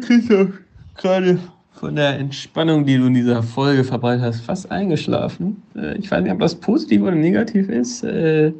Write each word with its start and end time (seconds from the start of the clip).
Christoph, 0.00 0.50
gerade 0.96 1.38
von 1.72 1.96
der 1.96 2.18
Entspannung, 2.18 2.84
die 2.84 2.96
du 2.96 3.06
in 3.06 3.14
dieser 3.14 3.42
Folge 3.42 3.84
verbreitet 3.84 4.24
hast, 4.24 4.40
fast 4.42 4.70
eingeschlafen. 4.70 5.62
Äh, 5.74 5.96
ich 5.96 6.10
weiß 6.10 6.22
nicht, 6.22 6.32
ob 6.32 6.40
das 6.40 6.54
positiv 6.54 7.02
oder 7.02 7.12
negativ 7.12 7.68
ist. 7.68 8.04
Äh, 8.04 8.52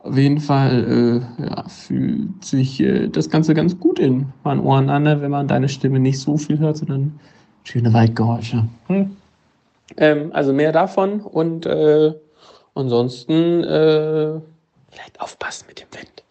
auf 0.00 0.16
jeden 0.16 0.40
Fall 0.40 1.24
äh, 1.40 1.44
ja, 1.44 1.64
fühlt 1.68 2.44
sich 2.44 2.84
das 3.10 3.28
Ganze 3.28 3.54
ganz 3.54 3.78
gut 3.80 3.98
in 3.98 4.26
meinen 4.44 4.60
Ohren 4.60 4.88
an, 4.88 5.04
wenn 5.04 5.30
man 5.30 5.48
deine 5.48 5.68
Stimme 5.68 5.98
nicht 5.98 6.20
so 6.20 6.36
viel 6.36 6.58
hört, 6.58 6.76
sondern 6.76 7.18
schöne 7.64 7.92
Waldgeräusche. 7.92 8.68
Hm. 8.86 9.16
Ähm, 9.96 10.30
also 10.32 10.52
mehr 10.52 10.72
davon 10.72 11.20
und 11.20 11.66
äh, 11.66 12.12
ansonsten 12.74 13.64
äh, 13.64 14.40
vielleicht 14.90 15.20
aufpassen 15.20 15.66
mit 15.68 15.80
dem 15.80 15.88
Wind. 15.92 16.25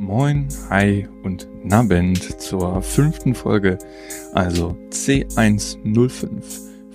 Moin, 0.00 0.46
hi 0.70 1.08
und 1.24 1.48
Nabend 1.64 2.40
zur 2.40 2.80
fünften 2.82 3.34
Folge, 3.34 3.78
also 4.32 4.76
C105 4.90 6.30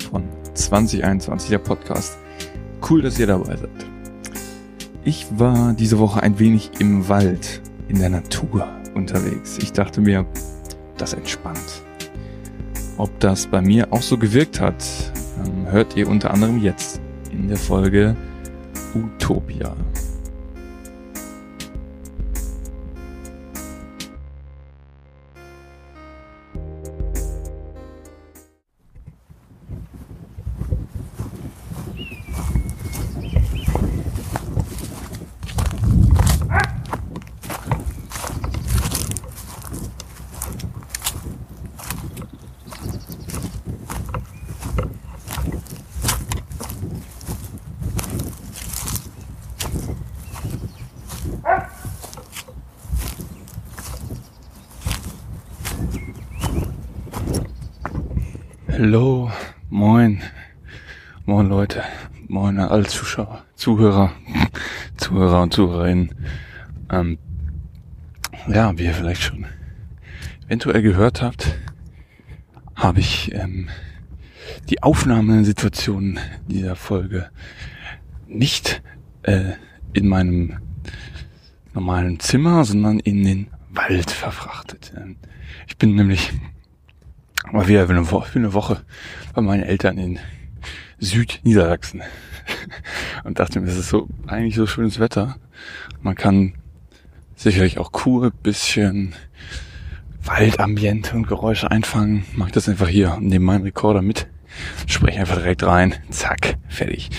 von 0.09 0.23
2021 0.53 1.49
der 1.49 1.58
Podcast. 1.58 2.17
Cool, 2.89 3.02
dass 3.02 3.20
ihr 3.20 3.27
dabei 3.27 3.58
seid. 3.58 3.70
Ich 5.03 5.27
war 5.38 5.73
diese 5.73 5.99
Woche 5.99 6.23
ein 6.23 6.39
wenig 6.39 6.71
im 6.80 7.09
Wald, 7.09 7.61
in 7.89 7.99
der 7.99 8.09
Natur 8.09 8.66
unterwegs. 8.95 9.58
Ich 9.61 9.73
dachte 9.73 9.99
mir, 9.99 10.25
das 10.97 11.13
entspannt. 11.13 11.83
Ob 12.95 13.20
das 13.20 13.47
bei 13.47 13.61
mir 13.61 13.91
auch 13.91 14.02
so 14.02 14.17
gewirkt 14.17 14.61
hat, 14.61 14.81
ähm, 15.45 15.70
hört 15.70 15.97
ihr 15.97 16.08
unter 16.08 16.31
anderem 16.31 16.58
jetzt 16.63 17.02
in 17.33 17.49
der 17.49 17.58
Folge 17.58 18.16
Utopia. 18.95 19.75
Hallo, 58.86 59.31
moin, 59.70 60.22
moin 61.26 61.48
Leute, 61.48 61.84
moin 62.28 62.59
alle 62.59 62.84
Zuschauer, 62.84 63.45
Zuhörer, 63.56 64.12
Zuhörer 64.98 65.42
und 65.44 65.53
Zuhörerinnen. 65.53 66.14
Ähm, 66.92 67.17
ja, 68.50 68.78
wie 68.78 68.84
ihr 68.84 68.94
vielleicht 68.94 69.22
schon 69.22 69.45
eventuell 70.48 70.81
gehört 70.81 71.22
habt, 71.22 71.58
habe 72.76 73.00
ich 73.00 73.34
ähm, 73.34 73.70
die 74.70 74.84
Aufnahmesituation 74.84 76.20
dieser 76.50 76.76
Folge 76.76 77.30
nicht 78.28 78.84
äh, 79.22 79.54
in 79.94 80.09
meinem 80.09 80.58
normalen 81.73 82.20
Zimmer, 82.20 82.66
sondern 82.66 83.00
in 83.00 83.23
den 83.23 83.48
Wald 83.70 84.11
verfrachtet. 84.11 84.92
Ähm, 84.98 85.16
ich 85.70 85.77
bin 85.77 85.95
nämlich 85.95 86.33
mal 87.52 87.67
wieder 87.67 87.87
für 87.87 87.93
eine, 87.93 88.09
Woche, 88.11 88.30
für 88.30 88.39
eine 88.39 88.54
Woche 88.54 88.81
bei 89.33 89.42
meinen 89.42 89.64
Eltern 89.64 89.98
in 89.98 90.20
Südniedersachsen. 90.99 92.02
Und 93.23 93.39
dachte 93.39 93.59
mir, 93.59 93.67
es 93.67 93.77
ist 93.77 93.89
so 93.89 94.08
eigentlich 94.27 94.55
so 94.55 94.65
schönes 94.67 94.99
Wetter. 94.99 95.37
Man 96.02 96.15
kann 96.15 96.54
sicherlich 97.36 97.77
auch 97.77 97.92
cool 98.05 98.31
bisschen 98.31 99.15
Waldambiente 100.23 101.15
und 101.15 101.27
Geräusche 101.27 101.70
einfangen. 101.70 102.26
Mach 102.33 102.52
das 102.52 102.70
einfach 102.70 102.87
hier 102.87 103.15
und 103.15 103.26
nehme 103.26 103.45
meinen 103.45 103.64
Rekorder 103.64 104.02
mit. 104.02 104.27
Spreche 104.87 105.20
einfach 105.20 105.37
direkt 105.37 105.64
rein. 105.64 105.95
Zack, 106.10 106.58
fertig. 106.70 107.10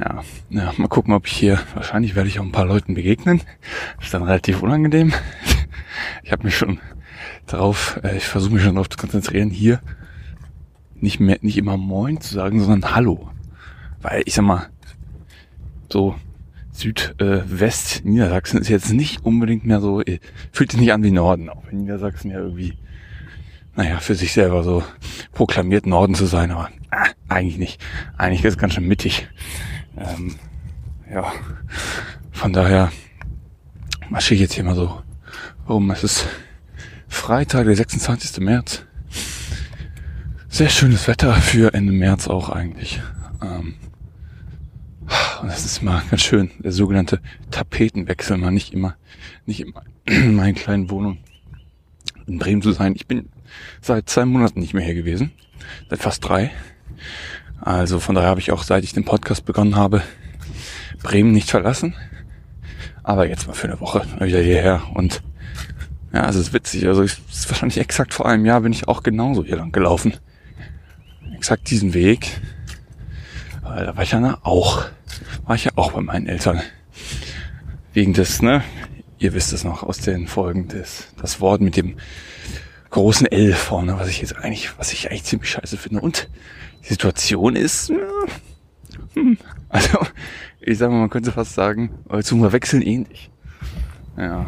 Ja, 0.00 0.22
ja, 0.50 0.72
mal 0.76 0.88
gucken, 0.88 1.14
ob 1.14 1.26
ich 1.26 1.32
hier, 1.32 1.60
wahrscheinlich 1.74 2.16
werde 2.16 2.28
ich 2.28 2.40
auch 2.40 2.44
ein 2.44 2.52
paar 2.52 2.66
Leuten 2.66 2.94
begegnen. 2.94 3.40
ist 4.00 4.12
dann 4.12 4.24
relativ 4.24 4.62
unangenehm. 4.62 5.12
Ich 6.24 6.32
habe 6.32 6.42
mich 6.42 6.56
schon 6.56 6.80
darauf, 7.46 8.00
äh, 8.02 8.16
ich 8.16 8.24
versuche 8.24 8.54
mich 8.54 8.62
schon 8.62 8.74
darauf 8.74 8.88
zu 8.88 8.98
konzentrieren, 8.98 9.50
hier 9.50 9.80
nicht 10.94 11.20
mehr, 11.20 11.38
nicht 11.42 11.58
immer 11.58 11.76
Moin 11.76 12.20
zu 12.20 12.34
sagen, 12.34 12.60
sondern 12.60 12.94
Hallo. 12.94 13.30
Weil 14.00 14.22
ich 14.26 14.34
sag 14.34 14.44
mal, 14.44 14.68
so 15.90 16.14
Südwest 16.72 18.00
äh, 18.04 18.08
Niedersachsen 18.08 18.60
ist 18.60 18.68
jetzt 18.68 18.92
nicht 18.92 19.24
unbedingt 19.24 19.64
mehr 19.64 19.80
so, 19.80 20.00
äh, 20.00 20.18
fühlt 20.50 20.72
sich 20.72 20.80
nicht 20.80 20.92
an 20.92 21.04
wie 21.04 21.12
Norden, 21.12 21.48
auch 21.48 21.62
wenn 21.66 21.78
Niedersachsen 21.78 22.30
ja 22.30 22.38
irgendwie, 22.38 22.76
naja, 23.76 24.00
für 24.00 24.14
sich 24.14 24.32
selber 24.32 24.64
so 24.64 24.82
proklamiert 25.32 25.86
Norden 25.86 26.14
zu 26.14 26.26
sein, 26.26 26.50
aber 26.50 26.70
äh, 26.90 27.10
eigentlich 27.28 27.58
nicht. 27.58 27.84
Eigentlich 28.18 28.44
ist 28.44 28.54
es 28.54 28.58
ganz 28.58 28.74
schön 28.74 28.88
mittig. 28.88 29.28
Ähm, 29.96 30.34
ja, 31.12 31.32
von 32.32 32.52
daher 32.52 32.90
marschiere 34.08 34.34
ich 34.34 34.40
jetzt 34.40 34.54
hier 34.54 34.64
mal 34.64 34.74
so 34.74 35.00
rum. 35.68 35.90
Es 35.92 36.02
ist 36.02 36.26
Freitag, 37.14 37.64
der 37.64 37.76
26. 37.76 38.40
März. 38.40 38.82
Sehr 40.48 40.68
schönes 40.68 41.08
Wetter 41.08 41.32
für 41.34 41.72
Ende 41.72 41.92
März 41.92 42.28
auch 42.28 42.50
eigentlich. 42.50 43.00
Ähm, 43.40 43.76
und 45.40 45.48
das 45.48 45.64
ist 45.64 45.82
mal 45.82 46.02
ganz 46.10 46.20
schön, 46.20 46.50
der 46.58 46.72
sogenannte 46.72 47.20
Tapetenwechsel, 47.50 48.36
mal 48.36 48.50
nicht 48.50 48.74
immer, 48.74 48.96
nicht 49.46 49.60
immer 49.60 49.84
in 50.04 50.34
meinen 50.34 50.54
kleinen 50.54 50.90
Wohnung 50.90 51.18
in 52.26 52.38
Bremen 52.38 52.60
zu 52.60 52.72
sein. 52.72 52.92
Ich 52.94 53.06
bin 53.06 53.30
seit 53.80 54.10
zwei 54.10 54.26
Monaten 54.26 54.60
nicht 54.60 54.74
mehr 54.74 54.84
hier 54.84 54.94
gewesen, 54.94 55.30
seit 55.88 56.00
fast 56.00 56.28
drei. 56.28 56.50
Also 57.60 58.00
von 58.00 58.16
daher 58.16 58.28
habe 58.28 58.40
ich 58.40 58.50
auch, 58.50 58.64
seit 58.64 58.84
ich 58.84 58.92
den 58.92 59.06
Podcast 59.06 59.46
begonnen 59.46 59.76
habe, 59.76 60.02
Bremen 61.02 61.32
nicht 61.32 61.48
verlassen. 61.48 61.94
Aber 63.02 63.26
jetzt 63.26 63.46
mal 63.46 63.54
für 63.54 63.68
eine 63.68 63.80
Woche 63.80 64.04
wieder 64.20 64.40
hierher 64.40 64.82
und 64.94 65.22
ja, 66.14 66.28
es 66.28 66.36
ist 66.36 66.52
witzig. 66.52 66.86
Also 66.86 67.02
ich, 67.02 67.18
ist 67.28 67.50
wahrscheinlich 67.50 67.78
exakt 67.78 68.14
vor 68.14 68.26
einem 68.26 68.46
Jahr 68.46 68.60
bin 68.60 68.72
ich 68.72 68.86
auch 68.86 69.02
genauso 69.02 69.44
hier 69.44 69.56
lang 69.56 69.72
gelaufen. 69.72 70.14
Exakt 71.34 71.68
diesen 71.70 71.92
Weg. 71.92 72.40
Weil 73.62 73.86
da 73.86 73.96
war 73.96 74.04
ich 74.04 74.12
ja 74.12 74.38
auch, 74.42 74.84
war 75.44 75.56
ich 75.56 75.64
ja 75.64 75.72
auch 75.74 75.92
bei 75.92 76.00
meinen 76.00 76.28
Eltern. 76.28 76.62
Wegen 77.92 78.12
des, 78.12 78.42
ne, 78.42 78.62
ihr 79.18 79.34
wisst 79.34 79.52
es 79.52 79.64
noch 79.64 79.82
aus 79.82 79.98
den 79.98 80.28
Folgen 80.28 80.68
des, 80.68 81.08
das 81.20 81.40
Wort 81.40 81.60
mit 81.60 81.76
dem 81.76 81.96
großen 82.90 83.26
L 83.26 83.52
vorne, 83.52 83.98
was 83.98 84.08
ich 84.08 84.20
jetzt 84.20 84.36
eigentlich, 84.36 84.78
was 84.78 84.92
ich 84.92 85.10
eigentlich 85.10 85.24
ziemlich 85.24 85.50
scheiße 85.50 85.76
finde. 85.76 86.00
Und 86.00 86.28
die 86.84 86.88
Situation 86.88 87.56
ist, 87.56 87.88
ja, 87.88 87.96
hm, 89.14 89.36
also, 89.68 89.98
ich 90.60 90.78
sag 90.78 90.90
mal, 90.90 91.00
man 91.00 91.10
könnte 91.10 91.32
fast 91.32 91.54
sagen, 91.54 91.90
zum 92.22 92.52
Wechseln 92.52 92.82
ähnlich. 92.82 93.30
Ja, 94.16 94.46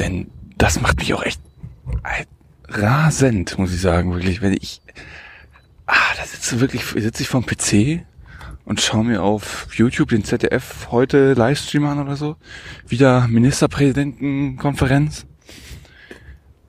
Denn 0.00 0.30
das 0.70 0.80
macht 0.80 1.00
mich 1.00 1.12
auch 1.14 1.24
echt 1.24 1.40
rasend, 2.68 3.58
muss 3.58 3.74
ich 3.74 3.80
sagen, 3.80 4.14
wirklich. 4.14 4.40
Wenn 4.40 4.52
ich, 4.52 4.80
ah, 5.86 6.14
da 6.16 6.24
sitze 6.24 6.60
wirklich, 6.60 6.84
sitze 6.84 7.24
ich 7.24 7.28
vorm 7.28 7.44
PC 7.44 8.06
und 8.64 8.80
schaue 8.80 9.02
mir 9.02 9.24
auf 9.24 9.66
YouTube 9.74 10.10
den 10.10 10.22
ZDF 10.22 10.86
heute 10.92 11.32
Livestream 11.32 11.86
an 11.86 11.98
oder 11.98 12.14
so. 12.14 12.36
Wieder 12.86 13.26
Ministerpräsidentenkonferenz. 13.26 15.26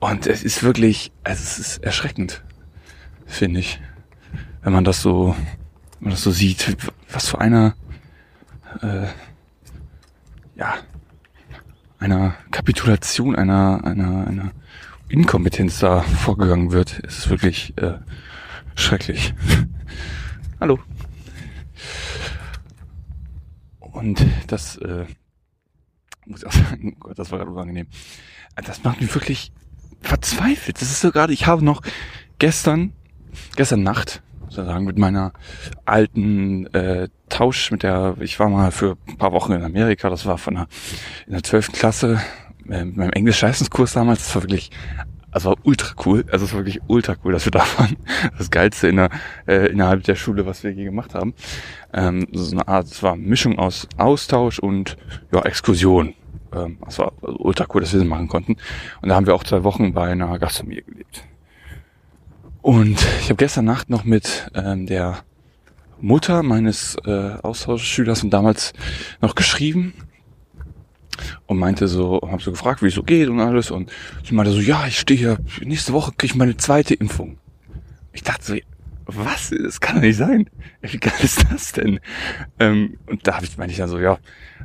Und 0.00 0.26
es 0.26 0.42
ist 0.42 0.64
wirklich, 0.64 1.12
also 1.22 1.40
es 1.40 1.60
ist 1.60 1.84
erschreckend, 1.84 2.42
finde 3.26 3.60
ich. 3.60 3.80
Wenn 4.64 4.72
man 4.72 4.82
das 4.82 5.00
so, 5.00 5.36
wenn 6.00 6.08
man 6.08 6.10
das 6.10 6.24
so 6.24 6.32
sieht, 6.32 6.76
was 7.12 7.28
für 7.28 7.40
einer, 7.40 7.76
äh, 8.82 9.06
ja, 10.56 10.74
einer 12.02 12.34
Kapitulation, 12.50 13.36
einer, 13.36 13.84
einer, 13.84 14.26
einer 14.26 14.50
Inkompetenz 15.08 15.78
da 15.78 16.00
vorgegangen 16.02 16.72
wird, 16.72 16.98
ist 16.98 17.30
wirklich 17.30 17.78
äh, 17.78 17.94
schrecklich. 18.74 19.34
Hallo. 20.60 20.80
Und 23.78 24.26
das 24.48 24.78
äh, 24.78 25.06
muss 26.26 26.40
ich 26.42 26.46
auch 26.48 26.52
sagen, 26.52 26.96
oh 26.96 27.00
Gott, 27.08 27.18
das 27.18 27.30
war 27.30 27.38
gerade 27.38 27.52
unangenehm. 27.52 27.86
Das 28.56 28.82
macht 28.82 29.00
mich 29.00 29.14
wirklich 29.14 29.52
verzweifelt. 30.00 30.82
Das 30.82 30.90
ist 30.90 31.02
so 31.02 31.12
gerade, 31.12 31.32
ich 31.32 31.46
habe 31.46 31.64
noch 31.64 31.82
gestern, 32.38 32.92
gestern 33.54 33.84
Nacht, 33.84 34.22
sozusagen 34.52 34.84
mit 34.84 34.98
meiner 34.98 35.32
alten 35.84 36.66
äh, 36.74 37.08
Tausch, 37.28 37.70
mit 37.70 37.82
der, 37.82 38.16
ich 38.20 38.38
war 38.38 38.48
mal 38.48 38.70
für 38.70 38.96
ein 39.08 39.16
paar 39.16 39.32
Wochen 39.32 39.52
in 39.52 39.62
Amerika, 39.62 40.10
das 40.10 40.26
war 40.26 40.38
von 40.38 40.54
der, 40.54 40.66
in 41.26 41.32
der 41.32 41.42
12. 41.42 41.72
Klasse, 41.72 42.20
äh, 42.68 42.84
mit 42.84 42.96
meinem 42.96 43.12
Englisch-Leistungskurs 43.12 43.94
damals, 43.94 44.24
das 44.24 44.34
war 44.34 44.42
wirklich, 44.42 44.70
also 45.30 45.50
war 45.50 45.56
ultra 45.62 45.94
cool, 46.04 46.24
also 46.30 46.44
es 46.44 46.52
war 46.52 46.60
wirklich 46.60 46.80
ultra 46.88 47.16
cool, 47.24 47.32
dass 47.32 47.46
wir 47.46 47.50
da 47.52 47.64
waren. 47.78 47.96
Das 48.36 48.50
Geilste 48.50 48.88
in 48.88 48.96
der, 48.96 49.10
äh, 49.46 49.66
innerhalb 49.68 50.04
der 50.04 50.14
Schule, 50.14 50.44
was 50.44 50.62
wir 50.62 50.72
je 50.72 50.84
gemacht 50.84 51.14
haben. 51.14 51.34
Ähm, 51.94 52.26
so 52.32 52.54
eine 52.54 52.68
Art, 52.68 52.86
es 52.86 53.02
war 53.02 53.14
eine 53.14 53.22
Mischung 53.22 53.58
aus 53.58 53.88
Austausch 53.96 54.58
und 54.58 54.96
ja, 55.32 55.40
Exkursion. 55.42 56.14
Ähm, 56.54 56.78
das 56.84 56.98
war 56.98 57.12
ultra 57.22 57.66
cool, 57.72 57.80
dass 57.80 57.92
wir 57.92 58.00
das 58.00 58.08
machen 58.08 58.28
konnten. 58.28 58.56
Und 59.00 59.08
da 59.08 59.14
haben 59.14 59.26
wir 59.26 59.34
auch 59.34 59.44
zwei 59.44 59.64
Wochen 59.64 59.94
bei 59.94 60.10
einer 60.10 60.38
Gastfamilie 60.38 60.82
gelebt. 60.82 61.24
Und 62.62 63.04
ich 63.20 63.24
habe 63.24 63.36
gestern 63.36 63.64
Nacht 63.64 63.90
noch 63.90 64.04
mit 64.04 64.48
ähm, 64.54 64.86
der 64.86 65.24
Mutter 66.00 66.44
meines 66.44 66.96
äh, 67.04 67.34
Austauschschülers 67.42 68.20
von 68.20 68.30
damals 68.30 68.72
noch 69.20 69.34
geschrieben 69.34 69.94
und 71.46 71.58
meinte 71.58 71.88
so, 71.88 72.20
habe 72.22 72.40
so 72.40 72.52
gefragt, 72.52 72.82
wie 72.82 72.86
es 72.86 72.94
so 72.94 73.02
geht 73.02 73.28
und 73.28 73.40
alles 73.40 73.72
und 73.72 73.90
sie 74.24 74.34
meinte 74.34 74.52
so, 74.52 74.60
ja, 74.60 74.86
ich 74.86 74.98
stehe 75.00 75.18
hier, 75.18 75.38
nächste 75.60 75.92
Woche 75.92 76.12
kriege 76.12 76.32
ich 76.32 76.34
meine 76.36 76.56
zweite 76.56 76.94
Impfung. 76.94 77.38
Ich 78.12 78.22
dachte 78.22 78.44
so, 78.44 78.54
was? 79.06 79.50
Das 79.50 79.80
kann 79.80 79.96
doch 79.96 80.02
nicht 80.02 80.16
sein. 80.16 80.48
Wie 80.82 80.98
geil 80.98 81.12
ist 81.20 81.44
das 81.50 81.72
denn? 81.72 81.98
Ähm, 82.60 82.96
und 83.06 83.26
da 83.26 83.34
habe 83.34 83.44
ich, 83.44 83.58
meinte 83.58 83.72
ich 83.72 83.78
dann 83.78 83.88
so, 83.88 83.98
ja, 83.98 84.18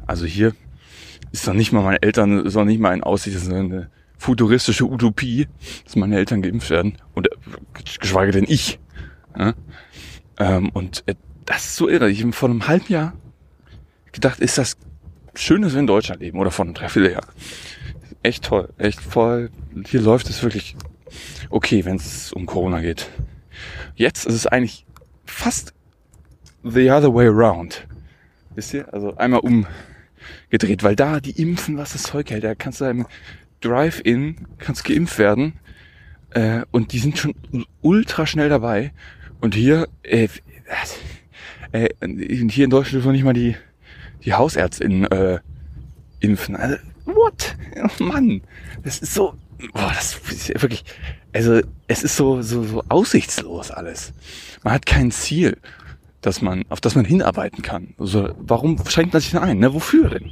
also 0.06 0.26
hier 0.26 0.54
ist 1.32 1.48
doch 1.48 1.54
nicht 1.54 1.72
mal 1.72 1.82
meine 1.82 2.02
Eltern, 2.04 2.46
ist 2.46 2.56
doch 2.56 2.64
nicht 2.64 2.80
mal 2.80 2.92
ein 2.92 3.04
Aussicht, 3.04 3.36
das 3.36 3.44
ist 3.44 3.52
eine 3.52 3.90
futuristische 4.18 4.86
Utopie, 4.86 5.48
dass 5.86 5.96
meine 5.96 6.18
Eltern 6.18 6.42
geimpft 6.42 6.70
werden. 6.70 6.98
Und 7.14 7.28
äh, 7.28 7.36
geschweige 8.00 8.32
denn 8.32 8.46
ich. 8.48 8.80
Ja? 9.38 9.54
Ähm, 10.40 10.70
und 10.70 11.04
äh, 11.08 11.16
das 11.46 11.66
ist 11.66 11.76
so 11.78 11.88
irre. 11.88 12.10
Ich 12.10 12.22
habe 12.22 12.34
vor 12.34 12.50
einem 12.50 12.68
halben 12.68 12.92
Jahr 12.92 13.14
gedacht, 14.12 14.40
ist 14.40 14.58
das 14.58 14.78
schön, 15.36 15.62
dass 15.62 15.74
wir 15.74 15.80
in 15.80 15.88
Deutschland 15.88 16.22
leben 16.22 16.40
oder 16.40 16.52
vor 16.52 16.66
einem 16.66 16.74
Dreivierteljahr. 16.74 17.26
Echt 18.24 18.46
toll, 18.46 18.70
echt 18.78 19.00
voll. 19.00 19.52
Hier 19.86 20.02
läuft 20.02 20.30
es 20.30 20.44
wirklich 20.44 20.76
okay, 21.50 21.86
wenn 21.86 21.96
es 21.96 22.34
um 22.34 22.46
Corona 22.46 22.82
geht. 22.82 23.10
Jetzt 23.96 24.26
ist 24.26 24.34
es 24.34 24.48
eigentlich 24.48 24.86
fast 25.26 25.74
the 26.64 26.90
other 26.92 27.14
way 27.14 27.28
around. 27.28 27.88
Wisst 28.56 28.74
ihr? 28.74 28.92
Also 28.94 29.16
einmal 29.18 29.42
umgedreht, 29.42 30.84
weil 30.84 30.96
da 30.96 31.20
die 31.20 31.42
impfen, 31.42 31.78
was 31.78 31.94
das 31.94 32.04
Zeug 32.04 32.30
hält. 32.32 32.44
Da 32.44 32.56
kannst 32.56 32.82
du 32.82 32.86
im 32.86 33.06
Drive-In, 33.62 34.48
kannst 34.58 34.84
geimpft 34.84 35.18
werden. 35.18 35.54
Äh, 36.32 36.62
und 36.72 36.94
die 36.94 37.00
sind 37.00 37.18
schon 37.18 37.34
ultra 37.82 38.26
schnell 38.26 38.50
dabei. 38.50 38.94
Und 39.40 39.56
hier, 39.56 39.88
äh, 40.04 40.28
äh, 41.72 41.90
hier 42.50 42.66
in 42.66 42.70
Deutschland 42.70 43.04
dürfen 43.04 43.12
nicht 43.12 43.24
mal 43.24 43.34
die, 43.34 43.56
die 44.24 44.34
Hausärztin 44.34 45.06
äh, 45.06 45.40
impfen. 46.20 46.56
Also, 46.56 46.78
what? 47.06 47.56
Oh 47.78 48.04
Mann, 48.04 48.42
das 48.84 49.00
ist 49.00 49.14
so, 49.14 49.36
boah, 49.74 49.92
das 49.94 50.16
ist 50.32 50.62
wirklich, 50.62 50.84
also 51.34 51.62
es 51.88 52.04
ist 52.04 52.16
so, 52.16 52.42
so, 52.42 52.64
so 52.64 52.84
aussichtslos 52.90 53.72
alles. 53.72 54.14
Man 54.64 54.74
hat 54.74 54.86
kein 54.86 55.12
Ziel, 55.12 55.58
dass 56.22 56.42
man, 56.42 56.66
auf 56.70 56.82
das 56.82 56.96
man 56.96 57.06
hinarbeiten 57.06 57.62
kann. 57.62 57.94
Also, 57.98 58.34
warum 58.38 58.78
schränkt 58.88 59.14
man 59.14 59.22
sich 59.22 59.32
denn 59.32 59.40
ein? 59.40 59.60
Ne? 59.60 59.74
Wofür 59.74 60.10
denn? 60.10 60.32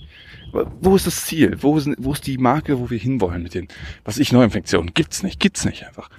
Wo 0.81 0.95
ist 0.95 1.07
das 1.07 1.25
Ziel? 1.25 1.57
Wo 1.61 1.77
ist, 1.77 1.89
wo 1.97 2.13
ist 2.13 2.25
die 2.27 2.37
Marke, 2.37 2.79
wo 2.79 2.89
wir 2.89 2.97
hinwollen 2.97 3.43
mit 3.43 3.53
den, 3.53 3.67
was 4.03 4.17
ich, 4.17 4.31
Neuinfektionen? 4.31 4.93
Gibt's 4.93 5.23
nicht, 5.23 5.39
gibt's 5.39 5.65
nicht 5.65 5.85
einfach. 5.85 6.09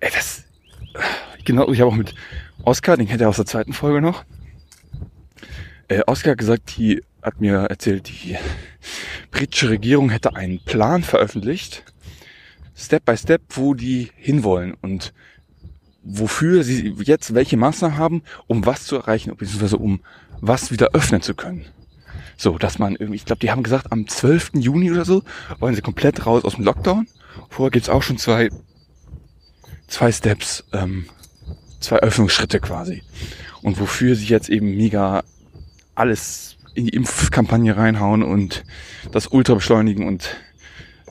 Ey, 0.00 0.10
das, 0.14 0.44
genau, 1.44 1.70
ich 1.70 1.80
habe 1.80 1.90
auch 1.90 1.96
mit 1.96 2.14
Oskar, 2.64 2.96
den 2.96 3.06
kennt 3.06 3.20
ihr 3.20 3.28
aus 3.28 3.36
der 3.36 3.46
zweiten 3.46 3.72
Folge 3.72 4.00
noch. 4.00 4.24
Äh, 5.88 6.02
Oskar 6.06 6.32
hat 6.32 6.38
gesagt, 6.38 6.76
die 6.76 7.02
hat 7.22 7.40
mir 7.40 7.56
erzählt, 7.56 8.08
die 8.08 8.36
britische 9.30 9.70
Regierung 9.70 10.10
hätte 10.10 10.34
einen 10.34 10.60
Plan 10.60 11.02
veröffentlicht, 11.02 11.84
Step 12.76 13.04
by 13.04 13.16
Step, 13.16 13.42
wo 13.50 13.74
die 13.74 14.10
hinwollen 14.16 14.74
und 14.82 15.12
wofür 16.02 16.62
sie 16.62 16.94
jetzt 17.02 17.34
welche 17.34 17.56
Maßnahmen 17.56 17.98
haben, 17.98 18.22
um 18.46 18.64
was 18.66 18.84
zu 18.84 18.96
erreichen, 18.96 19.34
beziehungsweise 19.36 19.78
um 19.78 20.00
was 20.40 20.70
wieder 20.70 20.90
öffnen 20.92 21.22
zu 21.22 21.34
können. 21.34 21.64
So, 22.36 22.58
dass 22.58 22.78
man 22.78 22.96
irgendwie, 22.96 23.16
ich 23.16 23.24
glaube, 23.24 23.40
die 23.40 23.50
haben 23.50 23.62
gesagt, 23.62 23.92
am 23.92 24.06
12. 24.06 24.52
Juni 24.54 24.90
oder 24.90 25.04
so 25.04 25.22
wollen 25.58 25.74
sie 25.74 25.82
komplett 25.82 26.26
raus 26.26 26.44
aus 26.44 26.56
dem 26.56 26.64
Lockdown. 26.64 27.06
Vorher 27.48 27.70
gibt's 27.70 27.88
auch 27.88 28.02
schon 28.02 28.18
zwei, 28.18 28.50
zwei 29.86 30.12
Steps, 30.12 30.64
ähm, 30.72 31.06
zwei 31.80 31.98
Öffnungsschritte 31.98 32.60
quasi. 32.60 33.02
Und 33.62 33.80
wofür 33.80 34.14
sie 34.14 34.26
jetzt 34.26 34.48
eben 34.48 34.76
mega 34.76 35.24
alles 35.94 36.56
in 36.74 36.86
die 36.86 36.94
Impfkampagne 36.94 37.76
reinhauen 37.76 38.22
und 38.22 38.64
das 39.10 39.28
ultra 39.28 39.54
beschleunigen 39.54 40.06
und 40.06 40.36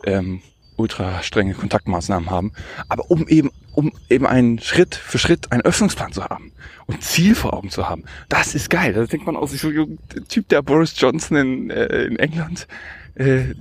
ähm, 0.05 0.41
ultra 0.77 1.23
strenge 1.23 1.53
Kontaktmaßnahmen 1.53 2.29
haben, 2.29 2.51
aber 2.89 3.09
um 3.09 3.27
eben, 3.27 3.51
um 3.73 3.91
eben 4.09 4.25
einen 4.25 4.59
Schritt 4.59 4.95
für 4.95 5.17
Schritt 5.17 5.51
einen 5.51 5.61
Öffnungsplan 5.61 6.11
zu 6.13 6.23
haben 6.23 6.51
und 6.87 7.03
Ziel 7.03 7.35
vor 7.35 7.53
Augen 7.53 7.69
zu 7.69 7.87
haben. 7.89 8.03
Das 8.29 8.55
ist 8.55 8.69
geil. 8.69 8.93
Da 8.93 9.05
denkt 9.05 9.25
man 9.25 9.35
aus, 9.35 9.51
so 9.51 9.71
der 9.71 10.27
Typ 10.27 10.49
der 10.49 10.61
Boris 10.61 10.93
Johnson 10.99 11.37
in, 11.37 11.69
äh, 11.69 12.03
in 12.05 12.17
England, 12.17 12.67
äh, 13.15 13.55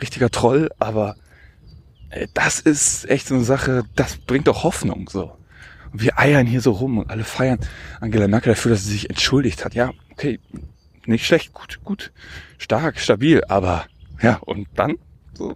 richtiger 0.00 0.30
Troll, 0.30 0.70
aber 0.78 1.16
äh, 2.10 2.28
das 2.34 2.60
ist 2.60 3.08
echt 3.08 3.26
so 3.28 3.34
eine 3.34 3.44
Sache, 3.44 3.84
das 3.96 4.16
bringt 4.16 4.48
doch 4.48 4.64
Hoffnung 4.64 5.08
so. 5.10 5.36
Und 5.92 6.02
wir 6.02 6.18
eiern 6.18 6.46
hier 6.46 6.60
so 6.60 6.72
rum 6.72 6.98
und 6.98 7.10
alle 7.10 7.24
feiern 7.24 7.58
Angela 8.00 8.28
Merkel 8.28 8.54
dafür, 8.54 8.72
dass 8.72 8.84
sie 8.84 8.92
sich 8.92 9.10
entschuldigt 9.10 9.64
hat. 9.64 9.74
Ja, 9.74 9.92
okay, 10.10 10.40
nicht 11.06 11.26
schlecht, 11.26 11.52
gut, 11.52 11.80
gut, 11.84 12.12
stark, 12.58 12.98
stabil, 12.98 13.42
aber 13.48 13.86
ja, 14.20 14.36
und 14.36 14.68
dann 14.76 14.96
so 15.34 15.54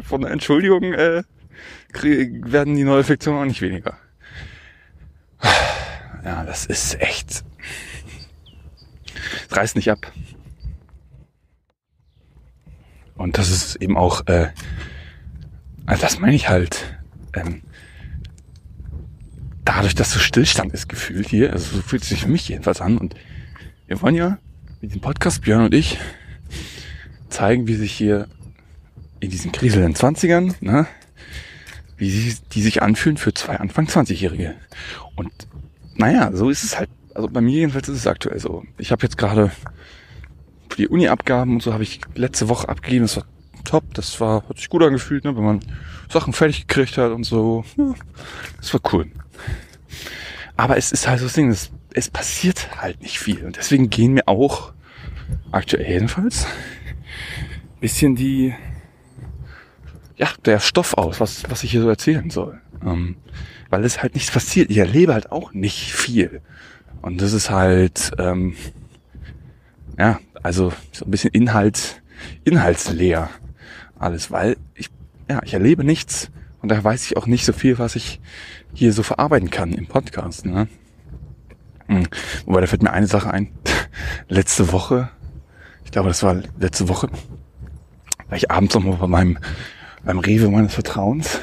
von 0.00 0.22
der 0.22 0.30
Entschuldigung 0.30 0.92
äh, 0.92 1.22
werden 1.92 2.76
die 2.76 2.84
Neuinfektionen 2.84 3.40
auch 3.40 3.46
nicht 3.46 3.62
weniger. 3.62 3.98
Ja, 6.24 6.44
das 6.44 6.66
ist 6.66 7.00
echt. 7.00 7.44
Es 9.48 9.56
reißt 9.56 9.76
nicht 9.76 9.90
ab. 9.90 10.12
Und 13.16 13.36
das 13.36 13.50
ist 13.50 13.76
eben 13.76 13.96
auch, 13.96 14.26
äh, 14.26 14.48
also 15.86 16.02
das 16.02 16.18
meine 16.20 16.34
ich 16.34 16.48
halt, 16.48 16.98
ähm, 17.34 17.62
dadurch, 19.64 19.94
dass 19.94 20.12
so 20.12 20.18
Stillstand 20.18 20.72
ist 20.72 20.88
gefühlt 20.88 21.28
hier, 21.28 21.52
also 21.52 21.76
so 21.76 21.82
fühlt 21.82 22.02
es 22.02 22.08
sich 22.08 22.22
für 22.22 22.28
mich 22.28 22.48
jedenfalls 22.48 22.80
an. 22.80 22.96
Und 22.96 23.14
wir 23.86 24.00
wollen 24.00 24.14
ja 24.14 24.38
mit 24.80 24.94
dem 24.94 25.00
Podcast, 25.00 25.42
Björn 25.42 25.64
und 25.64 25.74
ich, 25.74 25.98
zeigen, 27.28 27.66
wie 27.66 27.74
sich 27.74 27.92
hier 27.92 28.26
in 29.20 29.30
diesen 29.30 29.52
kriselnden 29.52 29.94
Zwanzigern, 29.94 30.54
ne, 30.60 30.86
wie 31.96 32.10
sie, 32.10 32.36
die 32.52 32.62
sich 32.62 32.82
anfühlen 32.82 33.18
für 33.18 33.34
zwei 33.34 33.56
Anfang 33.56 33.86
20-Jährige. 33.86 34.54
Und 35.16 35.30
naja, 35.94 36.30
so 36.32 36.48
ist 36.48 36.64
es 36.64 36.78
halt, 36.78 36.88
also 37.14 37.28
bei 37.28 37.40
mir 37.40 37.52
jedenfalls 37.52 37.88
ist 37.88 37.98
es 37.98 38.06
aktuell 38.06 38.40
so. 38.40 38.64
Ich 38.78 38.90
habe 38.90 39.02
jetzt 39.02 39.18
gerade 39.18 39.52
für 40.70 40.76
die 40.76 40.88
Uni-Abgaben 40.88 41.54
und 41.54 41.62
so 41.62 41.72
habe 41.74 41.82
ich 41.82 42.00
letzte 42.14 42.48
Woche 42.48 42.68
abgegeben, 42.68 43.04
das 43.04 43.16
war 43.16 43.24
top, 43.64 43.94
das 43.94 44.18
war, 44.20 44.48
hat 44.48 44.56
sich 44.56 44.70
gut 44.70 44.82
angefühlt, 44.82 45.24
ne, 45.24 45.36
wenn 45.36 45.44
man 45.44 45.60
Sachen 46.08 46.32
fertig 46.32 46.66
gekriegt 46.66 46.96
hat 46.96 47.12
und 47.12 47.24
so. 47.24 47.64
Ja, 47.76 47.94
das 48.56 48.72
war 48.72 48.80
cool. 48.92 49.06
Aber 50.56 50.76
es 50.76 50.92
ist 50.92 51.08
halt 51.08 51.20
so 51.20 51.26
das 51.26 51.34
Ding, 51.34 51.50
es, 51.50 51.70
es 51.92 52.08
passiert 52.08 52.80
halt 52.80 53.02
nicht 53.02 53.18
viel. 53.18 53.44
Und 53.44 53.56
deswegen 53.56 53.90
gehen 53.90 54.14
mir 54.14 54.26
auch, 54.26 54.72
aktuell 55.52 55.86
jedenfalls, 55.86 56.46
bisschen 57.80 58.16
die, 58.16 58.54
ja, 60.20 60.28
der 60.44 60.60
Stoff 60.60 60.94
aus, 60.94 61.18
was, 61.18 61.44
was 61.48 61.64
ich 61.64 61.70
hier 61.70 61.80
so 61.80 61.88
erzählen 61.88 62.28
soll. 62.28 62.60
Ähm, 62.84 63.16
weil 63.70 63.84
es 63.84 64.02
halt 64.02 64.14
nichts 64.14 64.30
passiert. 64.30 64.70
Ich 64.70 64.76
erlebe 64.76 65.14
halt 65.14 65.32
auch 65.32 65.52
nicht 65.54 65.94
viel. 65.94 66.42
Und 67.00 67.22
das 67.22 67.32
ist 67.32 67.48
halt, 67.48 68.12
ähm, 68.18 68.54
ja, 69.98 70.20
also 70.42 70.72
so 70.92 71.06
ein 71.06 71.10
bisschen 71.10 71.30
Inhalt, 71.30 72.02
inhaltsleer 72.44 73.30
alles, 73.98 74.30
weil 74.30 74.56
ich, 74.74 74.90
ja, 75.28 75.40
ich 75.42 75.54
erlebe 75.54 75.84
nichts 75.84 76.30
und 76.60 76.70
da 76.70 76.82
weiß 76.82 77.06
ich 77.06 77.16
auch 77.16 77.26
nicht 77.26 77.44
so 77.44 77.52
viel, 77.52 77.78
was 77.78 77.96
ich 77.96 78.20
hier 78.74 78.92
so 78.92 79.02
verarbeiten 79.02 79.50
kann 79.50 79.72
im 79.72 79.86
Podcast. 79.86 80.44
Ne? 80.44 80.68
Hm. 81.86 82.06
Wobei, 82.44 82.60
da 82.60 82.66
fällt 82.66 82.82
mir 82.82 82.92
eine 82.92 83.06
Sache 83.06 83.30
ein. 83.30 83.52
letzte 84.28 84.72
Woche, 84.72 85.10
ich 85.84 85.90
glaube, 85.90 86.08
das 86.08 86.22
war 86.22 86.42
letzte 86.58 86.88
Woche, 86.88 87.08
war 88.28 88.36
ich 88.36 88.50
abends 88.50 88.74
nochmal 88.74 88.96
bei 88.96 89.06
meinem, 89.06 89.38
beim 90.04 90.18
Rewe 90.18 90.48
meines 90.48 90.74
Vertrauens, 90.74 91.40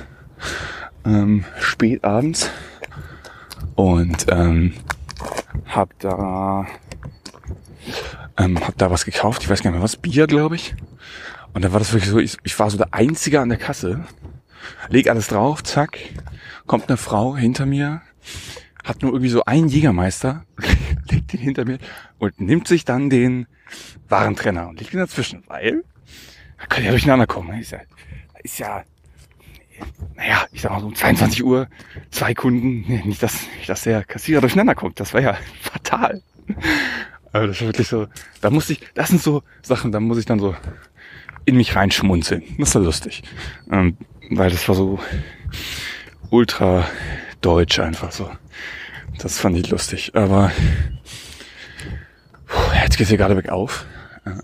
ähm, 1.05 1.45
spät 1.59 2.03
abends. 2.03 2.49
Und 3.75 4.25
ähm, 4.29 4.73
hab 5.65 5.97
da 5.99 6.65
ähm, 8.37 8.59
hab 8.59 8.77
da 8.77 8.91
was 8.91 9.05
gekauft, 9.05 9.43
ich 9.43 9.49
weiß 9.49 9.61
gar 9.61 9.71
nicht 9.71 9.77
mehr 9.77 9.83
was, 9.83 9.97
Bier, 9.97 10.27
glaube 10.27 10.55
ich. 10.55 10.75
Und 11.53 11.65
da 11.65 11.73
war 11.73 11.79
das 11.79 11.93
wirklich 11.93 12.09
so, 12.09 12.19
ich, 12.19 12.37
ich 12.43 12.57
war 12.59 12.69
so 12.69 12.77
der 12.77 12.93
Einzige 12.93 13.41
an 13.41 13.49
der 13.49 13.57
Kasse, 13.57 14.05
leg 14.89 15.09
alles 15.09 15.27
drauf, 15.27 15.63
zack, 15.63 15.97
kommt 16.67 16.87
eine 16.87 16.97
Frau 16.97 17.35
hinter 17.35 17.65
mir, 17.65 18.01
hat 18.83 19.01
nur 19.01 19.11
irgendwie 19.11 19.29
so 19.29 19.43
einen 19.45 19.67
Jägermeister, 19.67 20.45
legt 21.09 21.33
den 21.33 21.39
hinter 21.39 21.65
mir 21.65 21.79
und 22.19 22.39
nimmt 22.39 22.67
sich 22.67 22.85
dann 22.85 23.09
den 23.09 23.47
Warentrenner. 24.07 24.69
Und 24.69 24.79
legt 24.79 24.93
ihn 24.93 24.99
dazwischen, 24.99 25.43
weil 25.47 25.83
da 26.59 26.65
kann 26.67 26.83
ja 26.83 26.91
durcheinander 26.91 27.27
kommen. 27.27 27.59
Ist 27.59 27.71
ja, 27.71 27.79
ist 28.43 28.59
ja, 28.59 28.83
naja, 30.15 30.45
ich 30.51 30.61
sag 30.61 30.71
mal 30.71 30.81
so 30.81 30.87
um 30.87 30.95
22 30.95 31.43
Uhr, 31.43 31.67
zwei 32.11 32.33
Kunden, 32.33 32.81
nicht, 33.07 33.21
dass, 33.21 33.47
nicht, 33.57 33.69
dass 33.69 33.81
der 33.81 34.03
Kassierer 34.03 34.41
durcheinander 34.41 34.75
kommt, 34.75 34.99
das 34.99 35.13
wäre 35.13 35.23
ja 35.23 35.37
fatal. 35.61 36.21
Aber 37.31 37.47
das 37.47 37.59
war 37.61 37.67
wirklich 37.67 37.87
so, 37.87 38.07
da 38.41 38.49
muss 38.49 38.69
ich, 38.69 38.79
das 38.93 39.09
sind 39.09 39.21
so 39.21 39.43
Sachen, 39.61 39.91
da 39.91 39.99
muss 39.99 40.17
ich 40.17 40.25
dann 40.25 40.39
so 40.39 40.55
in 41.45 41.55
mich 41.55 41.75
reinschmunzeln. 41.75 42.43
Das 42.57 42.75
war 42.75 42.81
lustig. 42.81 43.23
Ähm, 43.71 43.97
weil 44.29 44.49
das 44.49 44.67
war 44.67 44.75
so 44.75 44.99
ultra 46.29 46.85
deutsch 47.41 47.79
einfach 47.79 48.11
so. 48.11 48.29
Das 49.19 49.39
fand 49.39 49.57
ich 49.57 49.69
lustig. 49.69 50.11
Aber 50.13 50.51
puh, 52.45 52.73
jetzt 52.83 52.97
geht's 52.97 53.09
hier 53.09 53.17
gerade 53.17 53.37
weg 53.37 53.49
auf. 53.49 53.85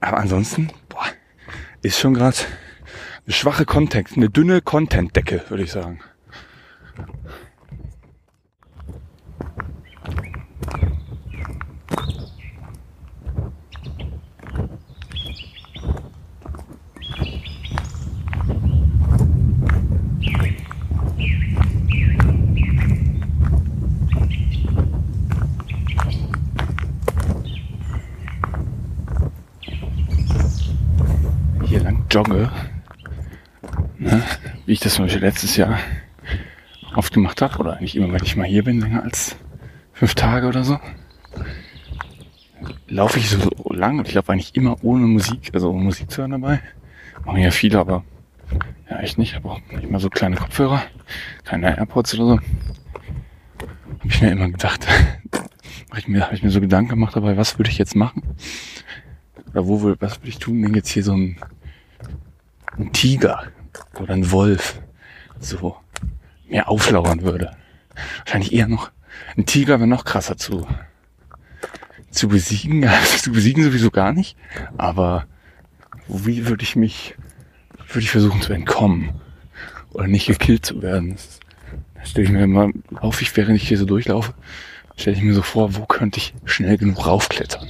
Aber 0.00 0.18
ansonsten, 0.18 0.70
ist 1.82 1.98
schon 1.98 2.14
gerade 2.14 2.36
eine 3.26 3.34
schwache 3.34 3.64
Content, 3.64 4.08
eine 4.16 4.30
dünne 4.30 4.60
Content-Decke, 4.62 5.44
würde 5.48 5.62
ich 5.62 5.72
sagen. 5.72 6.00
Jogge, 32.10 32.50
ne, 33.98 34.22
wie 34.66 34.72
ich 34.72 34.80
das 34.80 34.94
zum 34.94 35.04
Beispiel 35.04 35.22
letztes 35.22 35.56
Jahr 35.56 35.78
oft 36.94 37.12
gemacht 37.12 37.42
habe, 37.42 37.58
oder 37.58 37.76
eigentlich 37.76 37.96
immer, 37.96 38.12
wenn 38.12 38.24
ich 38.24 38.36
mal 38.36 38.46
hier 38.46 38.64
bin, 38.64 38.80
länger 38.80 39.02
als 39.02 39.36
fünf 39.92 40.14
Tage 40.14 40.46
oder 40.46 40.64
so, 40.64 40.78
laufe 42.88 43.18
ich 43.18 43.28
so 43.28 43.50
lang 43.70 43.98
und 43.98 44.08
ich 44.08 44.14
laufe 44.14 44.32
eigentlich 44.32 44.54
immer 44.54 44.82
ohne 44.82 45.06
Musik, 45.06 45.50
also 45.52 45.70
ohne 45.70 45.84
Musik 45.84 46.10
zu 46.10 46.22
hören 46.22 46.32
dabei. 46.32 46.60
Machen 47.24 47.40
ja 47.40 47.50
viele, 47.50 47.78
aber 47.78 48.04
ja, 48.88 49.00
echt 49.00 49.18
nicht. 49.18 49.30
Ich 49.30 49.36
habe 49.36 49.50
auch 49.50 49.60
nicht 49.70 49.90
mal 49.90 50.00
so 50.00 50.08
kleine 50.08 50.36
Kopfhörer, 50.36 50.82
keine 51.44 51.76
AirPods 51.76 52.14
oder 52.14 52.24
so. 52.24 52.36
Habe 52.38 54.08
ich 54.08 54.22
mir 54.22 54.30
immer 54.30 54.48
gedacht, 54.48 54.86
habe 55.90 55.98
ich, 55.98 56.08
mir, 56.08 56.22
hab 56.22 56.32
ich 56.32 56.42
mir 56.42 56.50
so 56.50 56.60
Gedanken 56.60 56.90
gemacht 56.90 57.16
dabei, 57.16 57.36
was 57.36 57.58
würde 57.58 57.70
ich 57.70 57.78
jetzt 57.78 57.94
machen? 57.94 58.22
Oder 59.50 59.66
wo 59.66 59.94
was 60.00 60.20
würde 60.20 60.28
ich 60.28 60.38
tun, 60.38 60.62
wenn 60.62 60.74
jetzt 60.74 60.88
hier 60.88 61.04
so 61.04 61.14
ein 61.14 61.36
ein 62.78 62.92
Tiger 62.92 63.44
oder 63.98 64.14
ein 64.14 64.30
Wolf 64.30 64.80
so 65.40 65.76
mehr 66.48 66.68
auflauern 66.68 67.22
würde. 67.22 67.56
Wahrscheinlich 68.18 68.52
eher 68.52 68.68
noch, 68.68 68.90
ein 69.36 69.46
Tiger 69.46 69.78
wäre 69.78 69.88
noch 69.88 70.04
krasser 70.04 70.36
zu, 70.36 70.66
zu 72.10 72.28
besiegen. 72.28 72.84
Also 72.88 73.18
zu 73.18 73.32
besiegen 73.32 73.64
sowieso 73.64 73.90
gar 73.90 74.12
nicht. 74.12 74.36
Aber 74.76 75.26
wie 76.06 76.46
würde 76.46 76.62
ich 76.62 76.76
mich, 76.76 77.14
würde 77.88 78.00
ich 78.00 78.10
versuchen 78.10 78.40
zu 78.40 78.52
entkommen? 78.52 79.10
Oder 79.92 80.06
nicht 80.06 80.26
gekillt 80.26 80.64
zu 80.64 80.82
werden? 80.82 81.16
Das, 81.16 81.40
stelle 82.04 82.26
ich 82.26 82.32
mir 82.32 82.44
immer, 82.44 82.70
laufe 82.90 83.22
ich, 83.22 83.36
während 83.36 83.56
ich 83.56 83.68
hier 83.68 83.78
so 83.78 83.84
durchlaufe, 83.84 84.34
stelle 84.96 85.16
ich 85.16 85.22
mir 85.22 85.34
so 85.34 85.42
vor, 85.42 85.74
wo 85.76 85.84
könnte 85.84 86.18
ich 86.18 86.34
schnell 86.44 86.78
genug 86.78 87.06
raufklettern? 87.06 87.68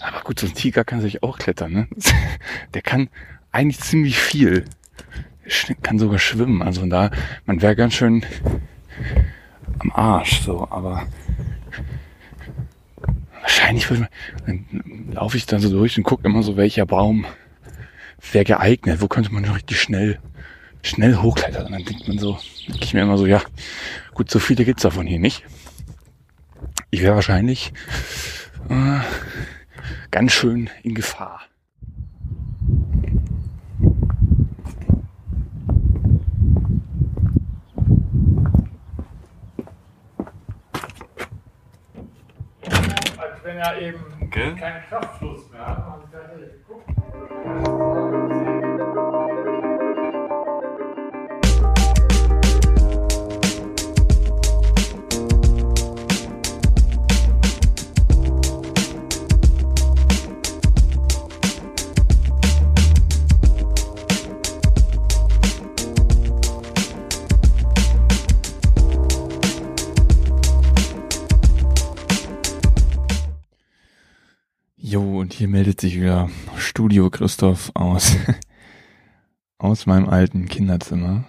Aber 0.00 0.20
gut, 0.20 0.38
so 0.38 0.46
ein 0.46 0.54
Tiger 0.54 0.84
kann 0.84 1.00
sich 1.00 1.22
auch 1.22 1.38
klettern, 1.38 1.72
ne? 1.72 1.88
Der 2.74 2.82
kann 2.82 3.08
eigentlich 3.56 3.80
ziemlich 3.80 4.18
viel. 4.18 4.64
Kann 5.82 5.98
sogar 5.98 6.18
schwimmen. 6.18 6.62
Also 6.62 6.84
da, 6.86 7.10
man 7.46 7.62
wäre 7.62 7.74
ganz 7.74 7.94
schön 7.94 8.24
am 9.78 9.92
Arsch, 9.92 10.40
so, 10.40 10.68
aber 10.70 11.06
wahrscheinlich 13.40 13.88
würde 13.88 14.08
man, 14.46 14.66
dann 14.68 15.12
laufe 15.12 15.36
ich 15.36 15.46
dann 15.46 15.60
so 15.60 15.70
durch 15.70 15.96
und 15.96 16.04
gucke 16.04 16.26
immer 16.26 16.42
so, 16.42 16.56
welcher 16.56 16.86
Baum 16.86 17.26
wäre 18.32 18.44
geeignet, 18.44 19.00
wo 19.00 19.08
könnte 19.08 19.32
man 19.32 19.44
richtig 19.44 19.80
schnell, 19.80 20.18
schnell 20.82 21.16
hochklettern. 21.16 21.66
Und 21.66 21.72
dann 21.72 21.84
denkt 21.84 22.08
man 22.08 22.18
so, 22.18 22.38
denke 22.68 22.84
ich 22.84 22.94
mir 22.94 23.02
immer 23.02 23.18
so, 23.18 23.26
ja, 23.26 23.40
gut, 24.14 24.30
so 24.30 24.38
viele 24.38 24.64
gibt's 24.64 24.82
davon 24.82 25.06
hier 25.06 25.20
nicht. 25.20 25.44
Ich 26.90 27.02
wäre 27.02 27.14
wahrscheinlich 27.14 27.72
äh, 28.68 29.00
ganz 30.10 30.32
schön 30.32 30.70
in 30.82 30.94
Gefahr. 30.94 31.42
Er 43.56 43.80
eben 43.80 44.04
okay. 44.22 44.54
keinen 44.54 44.82
Kraftfluss 44.88 45.50
mehr 45.50 45.66
hat. 45.66 46.05
Hier 75.46 75.52
meldet 75.52 75.80
sich 75.80 75.94
wieder 75.94 76.28
Studio 76.56 77.08
Christoph 77.08 77.70
aus, 77.74 78.16
aus 79.58 79.86
meinem 79.86 80.08
alten 80.08 80.46
Kinderzimmer. 80.46 81.22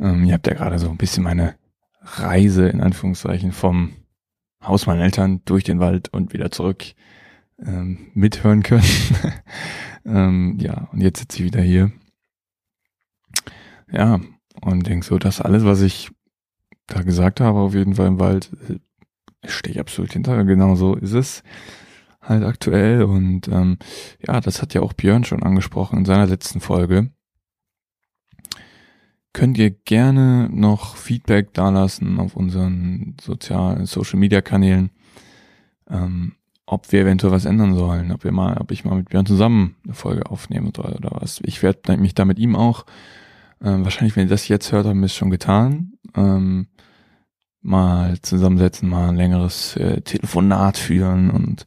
Ähm, 0.00 0.24
ihr 0.24 0.32
habt 0.32 0.46
ja 0.46 0.54
gerade 0.54 0.78
so 0.78 0.88
ein 0.88 0.96
bisschen 0.96 1.22
meine 1.22 1.54
Reise 2.00 2.66
in 2.66 2.80
Anführungszeichen 2.80 3.52
vom 3.52 3.92
Haus 4.62 4.86
meiner 4.86 5.02
Eltern 5.02 5.42
durch 5.44 5.64
den 5.64 5.80
Wald 5.80 6.14
und 6.14 6.32
wieder 6.32 6.50
zurück 6.50 6.82
ähm, 7.58 8.10
mithören 8.14 8.62
können. 8.62 8.88
ähm, 10.06 10.56
ja, 10.58 10.88
und 10.90 11.02
jetzt 11.02 11.18
sitze 11.18 11.40
ich 11.40 11.44
wieder 11.44 11.60
hier. 11.60 11.92
Ja, 13.92 14.18
und 14.62 14.86
denk 14.86 15.04
so, 15.04 15.18
dass 15.18 15.42
alles, 15.42 15.66
was 15.66 15.82
ich 15.82 16.10
da 16.86 17.02
gesagt 17.02 17.42
habe, 17.42 17.58
auf 17.58 17.74
jeden 17.74 17.96
Fall 17.96 18.06
im 18.06 18.18
Wald, 18.18 18.50
äh, 18.66 18.78
stehe 19.46 19.74
ich 19.74 19.80
absolut 19.80 20.14
hinter. 20.14 20.42
Genau 20.44 20.74
so 20.74 20.94
ist 20.94 21.12
es 21.12 21.42
halt 22.24 22.44
aktuell. 22.44 23.02
Und 23.02 23.48
ähm, 23.48 23.78
ja, 24.26 24.40
das 24.40 24.62
hat 24.62 24.74
ja 24.74 24.82
auch 24.82 24.92
Björn 24.92 25.24
schon 25.24 25.42
angesprochen 25.42 25.98
in 25.98 26.04
seiner 26.04 26.26
letzten 26.26 26.60
Folge. 26.60 27.10
Könnt 29.32 29.58
ihr 29.58 29.70
gerne 29.70 30.48
noch 30.52 30.96
Feedback 30.96 31.52
dalassen 31.54 32.20
auf 32.20 32.36
unseren 32.36 33.16
sozialen 33.20 33.86
Social 33.86 34.18
Media 34.18 34.40
Kanälen, 34.40 34.90
ähm, 35.90 36.34
ob 36.66 36.92
wir 36.92 37.00
eventuell 37.00 37.32
was 37.32 37.44
ändern 37.44 37.74
sollen, 37.74 38.12
ob 38.12 38.22
wir 38.22 38.30
mal, 38.30 38.56
ob 38.58 38.70
ich 38.70 38.84
mal 38.84 38.94
mit 38.94 39.08
Björn 39.08 39.26
zusammen 39.26 39.74
eine 39.84 39.94
Folge 39.94 40.30
aufnehmen 40.30 40.72
soll 40.74 40.92
oder 40.92 41.10
was. 41.20 41.40
Ich 41.44 41.64
werde 41.64 41.96
mich 41.96 42.14
da 42.14 42.24
mit 42.24 42.38
ihm 42.38 42.54
auch, 42.54 42.86
ähm, 43.62 43.82
wahrscheinlich, 43.84 44.14
wenn 44.14 44.26
ihr 44.26 44.30
das 44.30 44.46
jetzt 44.46 44.70
hört, 44.70 44.86
haben 44.86 45.00
wir 45.00 45.06
es 45.06 45.14
schon 45.14 45.30
getan. 45.30 45.94
Ähm, 46.14 46.68
mal 47.64 48.20
zusammensetzen, 48.20 48.88
mal 48.88 49.08
ein 49.08 49.16
längeres 49.16 49.76
äh, 49.76 50.02
Telefonat 50.02 50.76
führen 50.76 51.30
und 51.30 51.66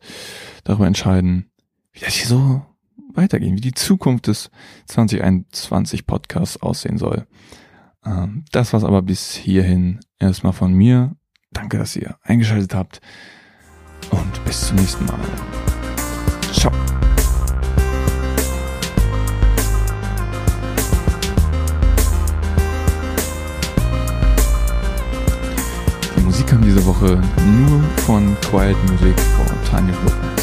darüber 0.64 0.88
entscheiden, 0.88 1.52
wie 1.92 2.00
das 2.02 2.14
hier 2.14 2.28
so 2.28 2.62
weitergehen, 3.14 3.56
wie 3.58 3.62
die 3.62 3.74
Zukunft 3.74 4.28
des 4.28 4.52
2021 4.86 6.06
Podcasts 6.06 6.62
aussehen 6.62 6.98
soll. 6.98 7.26
Ähm, 8.06 8.46
das 8.52 8.74
war's 8.74 8.84
aber 8.84 9.02
bis 9.02 9.34
hierhin 9.34 10.00
erstmal 10.20 10.54
von 10.54 10.74
mir. 10.74 11.16
Danke, 11.52 11.78
dass 11.78 11.96
ihr 11.96 12.18
eingeschaltet 12.22 12.76
habt 12.76 13.02
und 14.12 14.46
bis 14.46 14.68
zum 14.68 14.78
nächsten 14.78 15.06
Mal. 15.06 15.20
Diese 26.56 26.86
Woche 26.86 27.20
nur 27.60 27.84
von 28.06 28.36
Quiet 28.42 28.78
Music 28.90 29.20
von 29.20 29.46
Tiny 29.70 29.92
Hope. 29.92 30.37